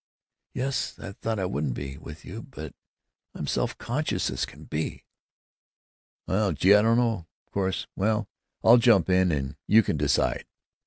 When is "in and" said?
9.11-9.57